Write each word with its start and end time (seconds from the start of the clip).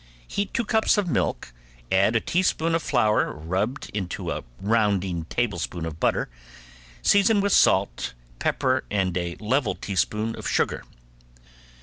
Heat 0.27 0.51
two 0.51 0.65
cups 0.65 0.97
of 0.97 1.07
milk, 1.07 1.53
add 1.91 2.15
a 2.15 2.19
teaspoon 2.19 2.73
of 2.73 2.81
flour 2.81 3.31
rubbed 3.33 3.91
into 3.93 4.31
a 4.31 4.43
rounding 4.59 5.25
tablespoon 5.25 5.85
of 5.85 5.99
butter, 5.99 6.27
season 7.03 7.39
with 7.39 7.53
salt, 7.53 8.15
pepper, 8.39 8.83
and 8.89 9.15
a 9.15 9.35
level 9.35 9.75
teaspoon 9.75 10.35
of 10.35 10.47
sugar. 10.49 10.83